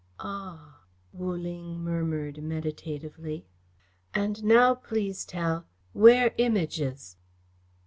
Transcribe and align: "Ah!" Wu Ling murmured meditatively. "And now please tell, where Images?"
"Ah!" 0.19 0.79
Wu 1.13 1.31
Ling 1.37 1.83
murmured 1.83 2.41
meditatively. 2.41 3.45
"And 4.15 4.43
now 4.43 4.73
please 4.73 5.23
tell, 5.25 5.65
where 5.93 6.33
Images?" 6.39 7.17